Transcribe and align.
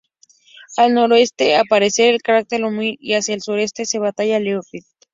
Al 0.77 0.95
noreste 0.95 1.55
aparece 1.55 2.09
el 2.09 2.23
cráter 2.23 2.61
Langmuir 2.61 2.95
y 2.99 3.13
hacia 3.13 3.35
el 3.35 3.43
suroeste 3.43 3.85
se 3.85 3.99
halla 3.99 4.39
Leavitt. 4.39 4.87